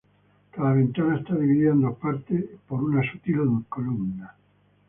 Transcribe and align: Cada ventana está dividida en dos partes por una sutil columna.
Cada 0.51 0.73
ventana 0.73 1.15
está 1.19 1.35
dividida 1.35 1.73
en 1.73 1.81
dos 1.81 1.95
partes 1.99 2.43
por 2.67 2.83
una 2.83 3.03
sutil 3.11 3.45
columna. 3.69 4.33